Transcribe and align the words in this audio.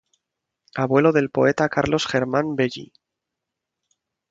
Abuelo 0.73 1.11
del 1.11 1.29
poeta 1.29 1.69
Carlos 1.69 2.07
Germán 2.07 2.55
Belli. 2.55 2.91